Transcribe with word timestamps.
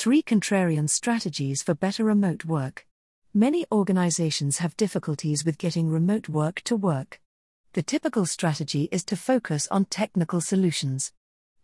Three 0.00 0.22
contrarian 0.22 0.88
strategies 0.88 1.62
for 1.62 1.74
better 1.74 2.04
remote 2.04 2.46
work. 2.46 2.86
Many 3.34 3.66
organizations 3.70 4.56
have 4.56 4.74
difficulties 4.78 5.44
with 5.44 5.58
getting 5.58 5.90
remote 5.90 6.26
work 6.26 6.62
to 6.62 6.74
work. 6.74 7.20
The 7.74 7.82
typical 7.82 8.24
strategy 8.24 8.88
is 8.90 9.04
to 9.04 9.14
focus 9.14 9.68
on 9.70 9.84
technical 9.84 10.40
solutions. 10.40 11.12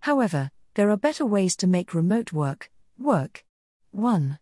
However, 0.00 0.50
there 0.74 0.90
are 0.90 0.98
better 0.98 1.24
ways 1.24 1.56
to 1.56 1.66
make 1.66 1.94
remote 1.94 2.30
work 2.30 2.70
work. 2.98 3.42
1. 3.92 4.38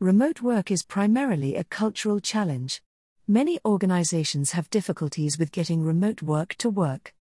Remote 0.00 0.42
work 0.42 0.70
is 0.70 0.82
primarily 0.82 1.56
a 1.56 1.64
cultural 1.64 2.20
challenge. 2.20 2.82
Many 3.26 3.58
organizations 3.64 4.50
have 4.50 4.68
difficulties 4.68 5.38
with 5.38 5.50
getting 5.50 5.80
remote 5.80 6.20
work 6.20 6.56
to 6.56 6.68
work. 6.68 7.14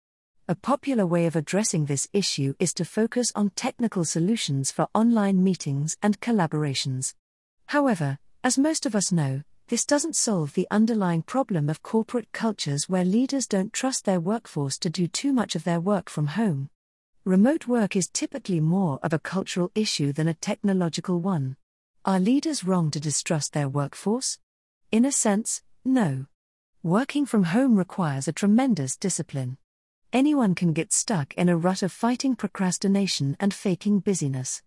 A 0.50 0.56
popular 0.56 1.06
way 1.06 1.26
of 1.26 1.36
addressing 1.36 1.88
this 1.88 2.08
issue 2.14 2.54
is 2.58 2.74
to 2.76 2.86
focus 2.86 3.34
on 3.36 3.50
technical 3.50 4.06
solutions 4.06 4.72
for 4.72 4.88
online 4.96 5.44
meetings 5.44 5.98
and 6.02 6.22
collaborations. 6.22 7.14
However, 7.66 8.18
as 8.46 8.58
most 8.58 8.86
of 8.86 8.96
us 8.96 9.12
know, 9.12 9.42
this 9.68 9.86
doesn't 9.86 10.16
solve 10.16 10.54
the 10.54 10.66
underlying 10.72 11.22
problem 11.22 11.70
of 11.70 11.84
corporate 11.84 12.32
cultures 12.32 12.88
where 12.88 13.04
leaders 13.04 13.46
don't 13.46 13.74
trust 13.74 14.06
their 14.06 14.22
workforce 14.22 14.78
to 14.80 14.90
do 14.90 15.06
too 15.06 15.34
much 15.34 15.54
of 15.54 15.66
their 15.66 15.82
work 15.82 16.10
from 16.10 16.28
home. 16.28 16.70
Remote 17.26 17.68
work 17.68 17.98
is 17.98 18.08
typically 18.08 18.62
more 18.62 19.00
of 19.04 19.12
a 19.12 19.20
cultural 19.20 19.70
issue 19.76 20.14
than 20.14 20.30
a 20.30 20.34
technological 20.34 21.20
one. 21.20 21.58
Are 22.06 22.22
leaders 22.22 22.64
wrong 22.64 22.90
to 22.92 23.02
distrust 23.02 23.52
their 23.52 23.68
workforce? 23.68 24.40
In 24.94 25.04
a 25.04 25.12
sense, 25.12 25.62
no. 25.84 26.28
Working 26.84 27.26
from 27.26 27.44
home 27.44 27.76
requires 27.76 28.30
a 28.30 28.32
tremendous 28.32 28.96
discipline. 28.96 29.58
Anyone 30.14 30.56
can 30.56 30.72
get 30.72 30.94
stuck 30.94 31.34
in 31.34 31.50
a 31.50 31.58
rut 31.58 31.84
of 31.84 31.92
fighting 31.92 32.38
procrastination 32.38 33.36
and 33.42 33.54
faking 33.54 34.00
busyness. 34.00 34.62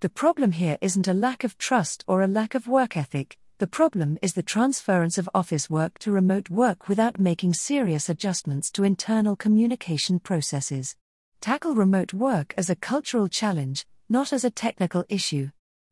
The 0.00 0.10
problem 0.10 0.52
here 0.52 0.76
isn't 0.82 1.08
a 1.08 1.14
lack 1.14 1.44
of 1.44 1.56
trust 1.56 2.04
or 2.06 2.20
a 2.20 2.26
lack 2.26 2.54
of 2.54 2.66
work 2.66 2.94
ethic, 2.94 3.38
the 3.56 3.66
problem 3.66 4.18
is 4.20 4.34
the 4.34 4.42
transference 4.42 5.16
of 5.16 5.30
office 5.34 5.70
work 5.70 5.98
to 6.00 6.12
remote 6.12 6.50
work 6.50 6.88
without 6.88 7.18
making 7.18 7.54
serious 7.54 8.10
adjustments 8.10 8.70
to 8.72 8.84
internal 8.84 9.34
communication 9.34 10.18
processes. 10.18 10.94
Tackle 11.40 11.74
remote 11.74 12.12
work 12.12 12.52
as 12.58 12.68
a 12.68 12.76
cultural 12.76 13.28
challenge, 13.28 13.86
not 14.10 14.30
as 14.30 14.44
a 14.44 14.50
technical 14.50 15.06
issue. 15.08 15.50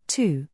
2. 0.08 0.46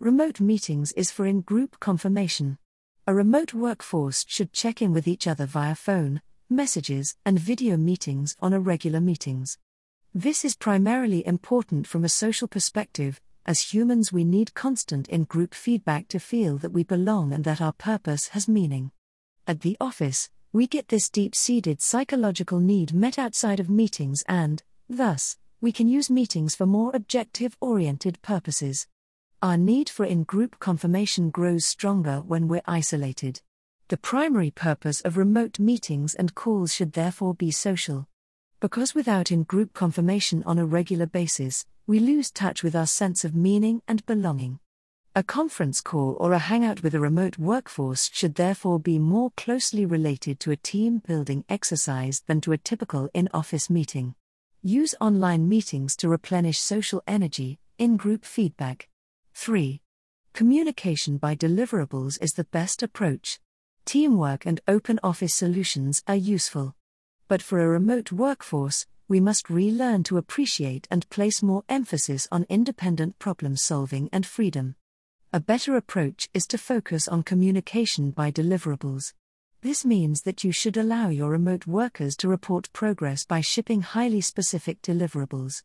Remote 0.00 0.38
meetings 0.38 0.92
is 0.92 1.10
for 1.10 1.24
in 1.24 1.40
group 1.40 1.80
confirmation. 1.80 2.58
A 3.06 3.14
remote 3.14 3.54
workforce 3.54 4.26
should 4.28 4.52
check 4.52 4.82
in 4.82 4.92
with 4.92 5.08
each 5.08 5.26
other 5.26 5.46
via 5.46 5.74
phone, 5.74 6.20
messages, 6.48 7.16
and 7.24 7.38
video 7.38 7.76
meetings 7.76 8.36
on 8.40 8.52
a 8.52 8.60
regular 8.60 9.00
meetings. 9.00 9.58
This 10.14 10.44
is 10.44 10.56
primarily 10.56 11.26
important 11.26 11.86
from 11.86 12.04
a 12.04 12.08
social 12.08 12.48
perspective, 12.48 13.20
as 13.44 13.72
humans, 13.72 14.12
we 14.12 14.24
need 14.24 14.54
constant 14.54 15.08
in 15.08 15.24
group 15.24 15.54
feedback 15.54 16.08
to 16.08 16.18
feel 16.18 16.58
that 16.58 16.72
we 16.72 16.82
belong 16.82 17.32
and 17.32 17.44
that 17.44 17.60
our 17.60 17.72
purpose 17.72 18.28
has 18.28 18.48
meaning. 18.48 18.90
At 19.46 19.60
the 19.60 19.76
office, 19.80 20.30
we 20.52 20.66
get 20.66 20.88
this 20.88 21.08
deep 21.08 21.34
seated 21.34 21.80
psychological 21.80 22.58
need 22.58 22.92
met 22.92 23.18
outside 23.18 23.60
of 23.60 23.70
meetings, 23.70 24.24
and, 24.26 24.62
thus, 24.88 25.36
we 25.60 25.70
can 25.70 25.86
use 25.86 26.10
meetings 26.10 26.56
for 26.56 26.66
more 26.66 26.90
objective 26.94 27.56
oriented 27.60 28.20
purposes. 28.22 28.88
Our 29.42 29.56
need 29.56 29.88
for 29.88 30.04
in 30.04 30.24
group 30.24 30.58
confirmation 30.58 31.30
grows 31.30 31.66
stronger 31.66 32.20
when 32.20 32.48
we're 32.48 32.62
isolated. 32.66 33.42
The 33.88 33.96
primary 33.96 34.50
purpose 34.50 35.00
of 35.02 35.16
remote 35.16 35.60
meetings 35.60 36.16
and 36.16 36.34
calls 36.34 36.74
should 36.74 36.94
therefore 36.94 37.34
be 37.34 37.52
social. 37.52 38.08
Because 38.58 38.96
without 38.96 39.30
in 39.30 39.44
group 39.44 39.74
confirmation 39.74 40.42
on 40.42 40.58
a 40.58 40.66
regular 40.66 41.06
basis, 41.06 41.66
we 41.86 42.00
lose 42.00 42.32
touch 42.32 42.64
with 42.64 42.74
our 42.74 42.88
sense 42.88 43.24
of 43.24 43.36
meaning 43.36 43.82
and 43.86 44.04
belonging. 44.04 44.58
A 45.14 45.22
conference 45.22 45.80
call 45.80 46.16
or 46.18 46.32
a 46.32 46.40
hangout 46.40 46.82
with 46.82 46.96
a 46.96 47.00
remote 47.00 47.38
workforce 47.38 48.10
should 48.12 48.34
therefore 48.34 48.80
be 48.80 48.98
more 48.98 49.30
closely 49.36 49.86
related 49.86 50.40
to 50.40 50.50
a 50.50 50.56
team 50.56 51.00
building 51.06 51.44
exercise 51.48 52.24
than 52.26 52.40
to 52.40 52.50
a 52.50 52.58
typical 52.58 53.08
in 53.14 53.28
office 53.32 53.70
meeting. 53.70 54.16
Use 54.64 54.96
online 55.00 55.48
meetings 55.48 55.94
to 55.98 56.08
replenish 56.08 56.58
social 56.58 57.04
energy, 57.06 57.60
in 57.78 57.96
group 57.96 58.24
feedback. 58.24 58.88
3. 59.34 59.80
Communication 60.32 61.18
by 61.18 61.36
deliverables 61.36 62.20
is 62.20 62.32
the 62.32 62.44
best 62.50 62.82
approach. 62.82 63.38
Teamwork 63.86 64.44
and 64.46 64.60
open 64.66 64.98
office 65.04 65.32
solutions 65.32 66.02
are 66.08 66.16
useful. 66.16 66.74
But 67.28 67.40
for 67.40 67.60
a 67.60 67.68
remote 67.68 68.10
workforce, 68.10 68.84
we 69.06 69.20
must 69.20 69.48
relearn 69.48 70.02
to 70.04 70.18
appreciate 70.18 70.88
and 70.90 71.08
place 71.08 71.40
more 71.40 71.62
emphasis 71.68 72.26
on 72.32 72.46
independent 72.48 73.20
problem 73.20 73.56
solving 73.56 74.08
and 74.12 74.26
freedom. 74.26 74.74
A 75.32 75.38
better 75.38 75.76
approach 75.76 76.28
is 76.34 76.48
to 76.48 76.58
focus 76.58 77.06
on 77.06 77.22
communication 77.22 78.10
by 78.10 78.32
deliverables. 78.32 79.12
This 79.62 79.84
means 79.84 80.22
that 80.22 80.42
you 80.42 80.50
should 80.50 80.76
allow 80.76 81.08
your 81.08 81.30
remote 81.30 81.68
workers 81.68 82.16
to 82.16 82.28
report 82.28 82.72
progress 82.72 83.24
by 83.24 83.40
shipping 83.40 83.82
highly 83.82 84.20
specific 84.20 84.82
deliverables. 84.82 85.62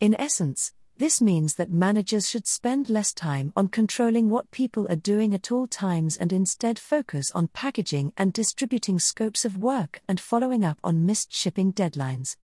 In 0.00 0.16
essence, 0.18 0.72
this 1.00 1.22
means 1.22 1.54
that 1.54 1.72
managers 1.72 2.28
should 2.28 2.46
spend 2.46 2.90
less 2.90 3.14
time 3.14 3.54
on 3.56 3.68
controlling 3.68 4.28
what 4.28 4.50
people 4.50 4.86
are 4.90 4.96
doing 4.96 5.32
at 5.32 5.50
all 5.50 5.66
times 5.66 6.14
and 6.18 6.30
instead 6.30 6.78
focus 6.78 7.30
on 7.30 7.48
packaging 7.48 8.12
and 8.18 8.34
distributing 8.34 8.98
scopes 8.98 9.46
of 9.46 9.56
work 9.56 10.02
and 10.06 10.20
following 10.20 10.62
up 10.62 10.78
on 10.84 11.06
missed 11.06 11.32
shipping 11.32 11.72
deadlines. 11.72 12.36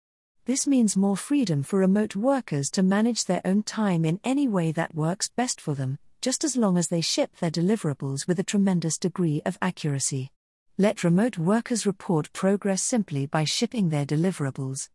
This 0.45 0.65
means 0.65 0.95
more 0.95 1.17
freedom 1.17 1.63
for 1.63 1.79
remote 1.79 2.15
workers 2.15 2.69
to 2.71 2.81
manage 2.81 3.25
their 3.25 3.41
own 3.43 3.61
time 3.61 4.05
in 4.05 4.21
any 4.23 4.47
way 4.47 4.71
that 4.71 4.95
works 4.95 5.27
best 5.27 5.59
for 5.59 5.75
them, 5.75 5.99
just 6.21 6.45
as 6.45 6.55
long 6.55 6.77
as 6.77 6.87
they 6.87 7.01
ship 7.01 7.35
their 7.41 7.51
deliverables 7.51 8.25
with 8.25 8.39
a 8.39 8.43
tremendous 8.43 8.97
degree 8.97 9.41
of 9.45 9.57
accuracy. 9.61 10.31
Let 10.77 11.03
remote 11.03 11.37
workers 11.37 11.85
report 11.85 12.31
progress 12.31 12.81
simply 12.81 13.25
by 13.25 13.43
shipping 13.43 13.89
their 13.89 14.05
deliverables. 14.05 14.87